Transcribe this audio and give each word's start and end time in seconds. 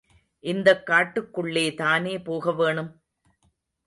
இந்தக் 0.43 0.87
காட்டுக்குள்ளேதானே 0.87 2.23
போக 2.23 2.53
வேணும்? 2.53 2.91